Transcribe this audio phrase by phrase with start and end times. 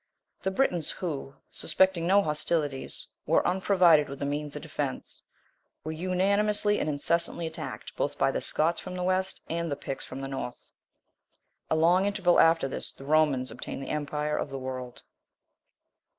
[0.41, 5.21] The Britons who, suspecting no hostilities, were unprovided with the means of defence,
[5.83, 9.79] were unanimously and incessantly attacked, both by the Scots from the west, and by the
[9.81, 10.71] Picts from the north.
[11.69, 15.03] A long interval after this, the Romans obtained the empire of the world.